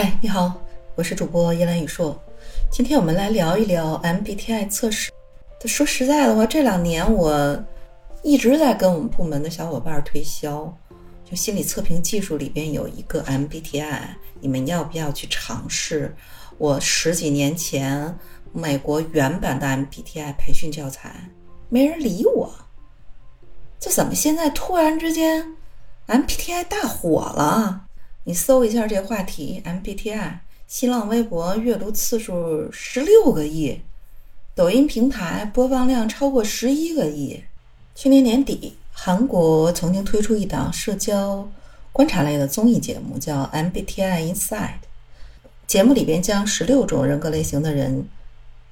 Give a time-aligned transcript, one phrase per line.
[0.00, 0.54] 嗨，你好，
[0.94, 2.16] 我是主播叶兰宇硕。
[2.70, 5.10] 今天我们来聊一聊 MBTI 测试。
[5.64, 7.60] 说实在的话，这两年我
[8.22, 10.72] 一直在跟我们部门的小伙伴推销，
[11.28, 14.02] 就心理测评技术里边有一个 MBTI，
[14.40, 16.14] 你们要不要去尝试？
[16.58, 18.16] 我十几年前
[18.52, 21.28] 美国原版的 MBTI 培训教材，
[21.68, 22.54] 没人理我。
[23.80, 25.56] 这怎么现在突然之间
[26.06, 27.86] MBTI 大火了？
[28.28, 33.80] 你搜一下这话题，MBTI，新浪微博阅读次数十六个亿，
[34.54, 37.42] 抖音平台播放量超过十一个亿。
[37.94, 41.48] 去年年底，韩国曾经推出一档社交
[41.90, 44.80] 观察类的综艺节目，叫 MBTI Inside。
[45.66, 48.06] 节目里边将十六种人格类型的人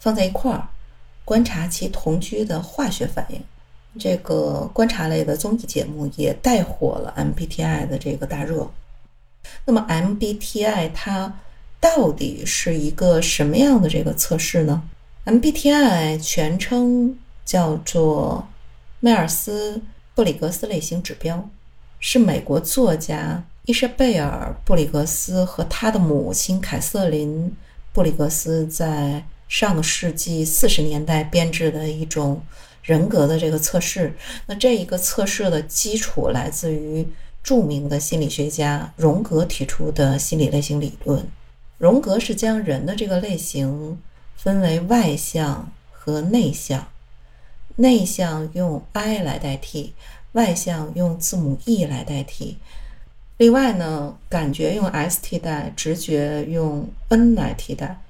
[0.00, 0.68] 放在一块儿，
[1.24, 3.40] 观察其同居的化学反应。
[4.00, 8.68] 这个观察类的综艺节目也带火了 MBTI 的这个大热。
[9.64, 11.40] 那么 MBTI 它
[11.80, 14.82] 到底是一个什么样的这个测试呢
[15.26, 18.48] ？MBTI 全称叫做
[19.00, 19.82] 迈尔斯
[20.14, 21.48] 布里格斯类型指标，
[22.00, 27.54] 是美国作家伊莎贝尔布里格斯和他的母亲凯瑟琳
[27.92, 32.42] 布里格斯在上个世纪四十年代编制的一种
[32.82, 34.14] 人格的这个测试。
[34.46, 37.06] 那这一个测试的基础来自于。
[37.44, 41.28] 著名的心理学家荣格提出的心理类型理论，
[41.76, 44.00] 荣格是将人的这个类型
[44.34, 46.88] 分为外向和内向，
[47.76, 49.92] 内向用 I 来代替，
[50.32, 52.56] 外向用字母 E 来代替。
[53.36, 58.00] 另外呢，感觉用 S 替代，直觉用 N 来替代，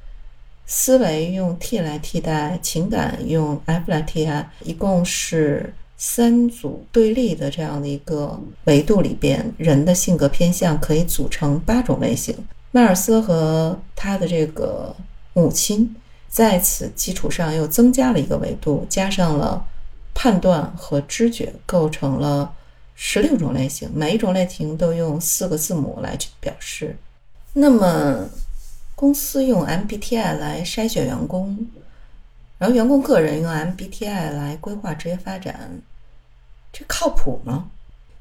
[0.64, 5.74] 思维用 T 来替代，情感用 F 来替代，一共是。
[5.97, 12.36] 三组对立的这样的一个维度里边，人的性格偏向可以组成八种类型。
[12.73, 14.95] 迈尔斯和他的这个
[15.33, 15.95] 母亲
[16.28, 19.64] 在此基础上又增加了一个维度，加上了
[20.13, 22.52] 判断和知觉，构成了
[22.97, 23.89] 十六种类型。
[23.95, 26.97] 每一种类型都用四个字母来去表示。
[27.52, 28.29] 那么，
[28.97, 31.67] 公司用 MBTI 来筛选员工。
[32.58, 35.80] 然后，员工个人用 MBTI 来规划职业发展，
[36.77, 37.70] 这靠谱吗？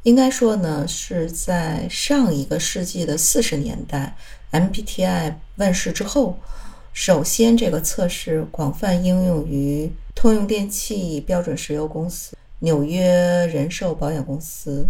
[0.04, 4.16] 应该说呢，是在上一个世纪的四十年代
[4.52, 6.38] ，MBTI 问世之后，
[6.94, 13.04] 首先这个测试广泛应用于通用电气、标准石油公司、纽约
[13.48, 14.86] 人寿保险公司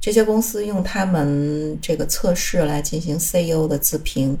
[0.00, 4.38] 这些公司用他们这个测试来进行 CEO 的自评、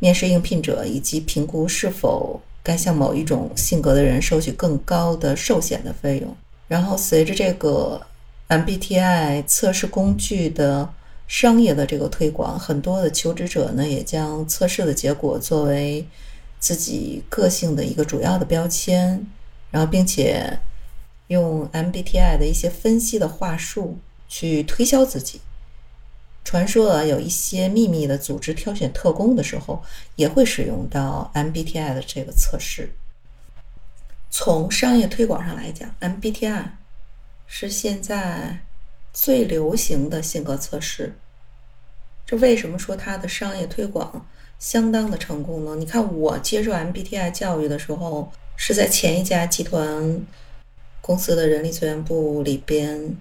[0.00, 2.40] 面试应聘者以及评估是否。
[2.66, 6.34] 该向某一种性格的人收取更高的寿险的费用。
[6.66, 8.00] 然后，随着这个
[8.48, 10.88] MBTI 测试工具的
[11.26, 16.06] 商业的这个推广，很多的求职者呢也将测试的结果作为
[16.58, 19.26] 自己个性的一个主要的标签，
[19.70, 20.58] 然后并且
[21.28, 23.98] 用 MBTI 的一些分析的话术
[24.28, 25.40] 去推销自己。
[26.44, 29.82] 传说啊，有一些秘密的组织挑选特工的时候，
[30.16, 32.94] 也会使用到 MBTI 的这个测试。
[34.36, 36.64] 从商业推广上来讲，MBTI
[37.46, 38.58] 是现在
[39.12, 41.14] 最流行的性格测试。
[42.26, 44.26] 这为什么说它的商业推广
[44.58, 45.76] 相当的成功呢？
[45.76, 50.26] 你看，我接受 MBTI 教育的时候，是在前一家集团
[51.00, 53.16] 公司的人力资源部里边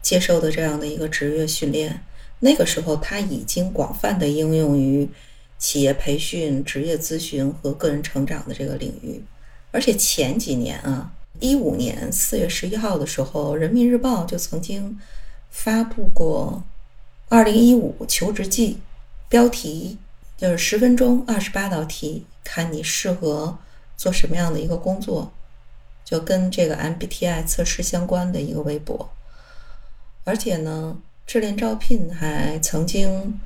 [0.00, 2.02] 接受的这样的一个职业训练。
[2.40, 5.06] 那个时候，它已经广泛的应用于
[5.58, 9.22] 企业培训、职业咨询和个人成长的这个领域。
[9.70, 14.98] 而且前几年啊，一五年四月十一号的时候，《人民日报》就曾经
[15.50, 16.62] 发布过
[17.34, 18.74] 《二零一五求职季》，
[19.28, 19.98] 标题
[20.36, 23.58] 就是十分钟二十八道题，看你适合
[23.96, 25.32] 做什么样的一个工作，
[26.04, 29.10] 就跟这个 MBTI 测试相关的一个微博。
[30.24, 30.96] 而且呢。
[31.28, 33.38] 智联招聘还曾经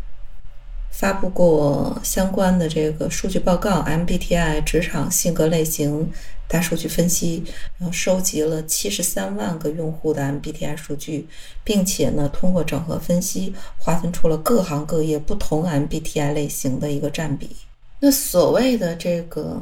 [0.92, 6.12] 发布过相关的这个数据报告，MBTI 职场性格类型
[6.46, 7.42] 大数据分析，
[7.78, 11.26] 然后收集了七十三万个用户的 MBTI 数据，
[11.64, 17.56] 并且呢，通过整合分析，划分出了各行各业不同 MBTI 类型的一个占比。
[17.98, 19.60] 那所谓的这个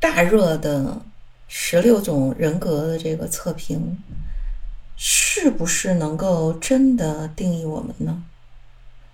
[0.00, 1.00] 大热的
[1.46, 3.98] 十六种人格的这个测评。
[5.02, 8.22] 是不是能够真的定义我们呢？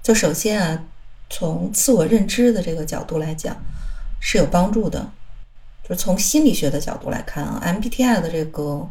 [0.06, 0.85] 就首先啊，
[1.29, 3.56] 从自我认知的这个角度来讲，
[4.20, 5.05] 是有帮助的。
[5.82, 8.88] 就从心理学的角度来看啊，MBTI 的这个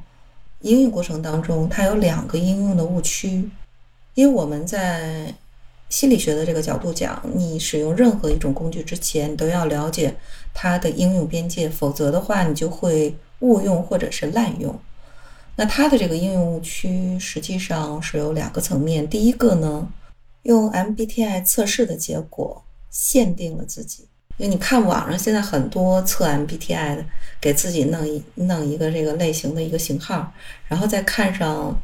[0.59, 3.50] 应用过程当中，它有两个应用的误区。
[4.15, 5.33] 因为我们在
[5.88, 10.13] 心理学的这个角度讲，你使用任何一种工具之前，你都要了解
[10.53, 14.77] 它的应用边界，否则的话，你就会误用或者是滥用。
[15.56, 19.09] 那它的这个应用误区实际上是有两个层面。
[19.09, 19.88] 第一个呢，
[20.45, 24.07] 用 MBTI 测试的结果限定了自己，
[24.38, 27.06] 因为你看网上现在很多测 MBTI 的，
[27.42, 30.31] 给自己弄一弄一个这个类型的一个型号，
[30.68, 31.75] 然后再看上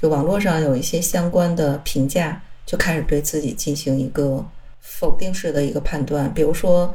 [0.00, 4.44] 就网络上有一些相关的评价，就开始对自己进行一个
[4.80, 6.32] 否定式的一个判断。
[6.32, 6.94] 比如说，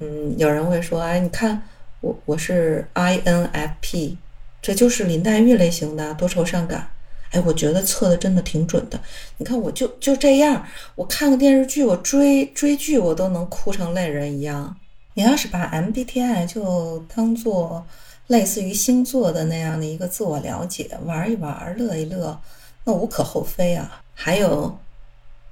[0.00, 1.62] 嗯，有人会说，哎，你看
[2.00, 4.16] 我我是 INFP。
[4.60, 6.88] 这就是林黛玉类型的多愁善感，
[7.32, 9.00] 哎，我觉得测的真的挺准的。
[9.38, 10.64] 你看，我就就这样，
[10.94, 14.76] 我看个电视剧，我追追剧，我都能哭成泪人一样。
[15.14, 17.84] 你要是把 MBTI 就当做
[18.28, 22.38] 类似于星座的那样的一个自我了解，玩一玩，乐一乐，
[22.84, 24.02] 那无可厚非啊。
[24.14, 24.78] 还有，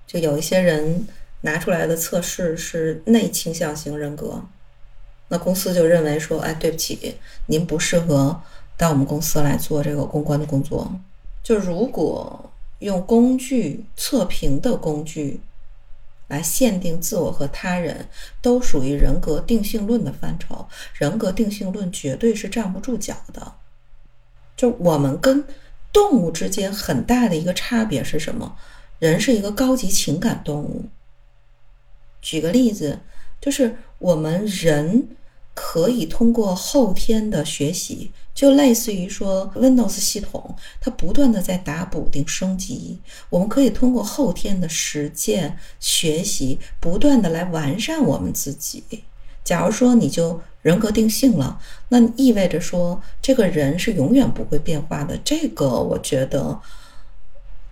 [0.06, 1.06] 就有一些人
[1.40, 4.42] 拿出来的测试是内倾向型人格，
[5.28, 7.16] 那公司就认为说，哎，对不起，
[7.46, 8.40] 您不适合。
[8.76, 10.90] 到我们公司来做这个公关的工作，
[11.42, 15.40] 就如果用工具测评的工具
[16.28, 18.08] 来限定自我和他人，
[18.40, 20.66] 都属于人格定性论的范畴。
[20.94, 23.52] 人格定性论绝对是站不住脚的。
[24.56, 25.44] 就我们跟
[25.92, 28.56] 动物之间很大的一个差别是什么？
[28.98, 30.84] 人是一个高级情感动物。
[32.22, 33.00] 举个例子，
[33.40, 35.08] 就是我们人。
[35.62, 42.98] 可以通过后天的学习，就类似于说 Windows 系统，它不断的在打补丁升级。
[43.28, 48.82] 我们可以通过后天的实践学习，不断的来完善我们自己。
[49.44, 51.60] 假如说你就人格定性了，
[51.90, 55.16] 那意味着说这个人是永远不会变化的。
[55.22, 56.58] 这个我觉得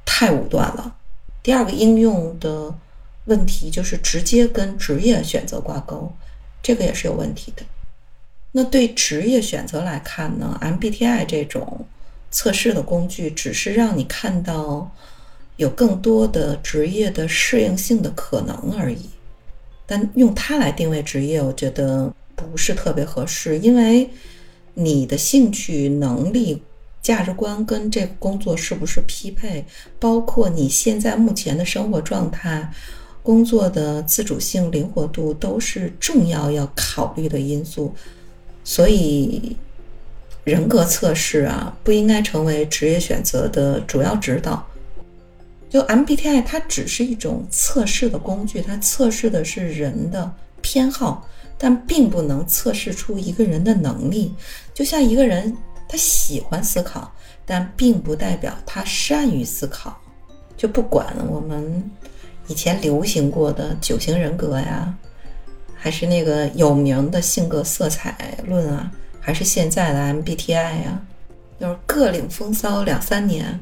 [0.04, 0.94] 太武断了。
[1.42, 2.72] 第二个应用的
[3.24, 6.12] 问题就是直接跟职业选择挂钩。
[6.62, 7.62] 这个也是有问题的。
[8.58, 11.86] 那对职业选择来看呢？MBTI 这种
[12.28, 14.90] 测试的工具只是让你看到
[15.58, 19.10] 有更多的职业的适应性的可能而已。
[19.86, 24.10] 但用它来定位职业，我觉得不是特别合适，因为
[24.74, 26.60] 你的兴趣、能力、
[27.00, 29.64] 价值观跟这个工作是不是匹配，
[30.00, 32.68] 包括你现在目前的生活状态。
[33.20, 37.94] 工作的自主性、灵活度都是重要要考虑的因素，
[38.68, 39.56] 所以
[40.44, 44.62] 人格测试啊，不应该成为职业选择的主要指导。
[45.70, 50.30] 就 MBTI，它只是一种测试的工具，它测试的是人的
[50.60, 51.26] 偏好，
[51.56, 54.34] 但并不能测试出一个人的能力。
[54.74, 55.56] 就像一个人，
[55.88, 57.10] 他喜欢思考，
[57.46, 59.98] 但并不代表他善于思考。
[60.58, 61.90] 就不管我们。
[62.50, 64.94] 以前流行过的九型人格呀，
[65.78, 68.90] 还是那个有名的性格色彩论啊，
[69.20, 71.00] 还是现在的 MBTI 呀，
[71.60, 73.58] 就是各领风骚两三年。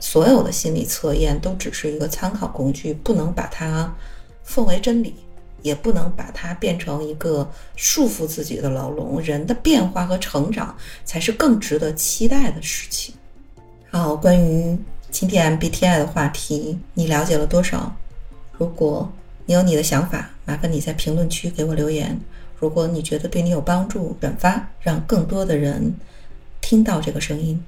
[0.00, 3.94] 所有的心理测验都只是一个参考工具，不能把它
[4.42, 5.14] 奉为真理，
[5.62, 9.20] 也不能把它变成一个束缚自己的牢笼。
[9.20, 13.14] 人的变化和成长才是更值得期待的事情。
[13.90, 14.76] 好，关于。
[15.12, 17.94] 今天 MBTI 的话题，你了解了多少？
[18.52, 19.12] 如果
[19.46, 22.18] 你有你的想法，麻烦你在评论区给我留言。
[22.58, 25.94] 如果你觉得对你有帮助，转发，让更多的人
[26.60, 27.62] 听到这个声音。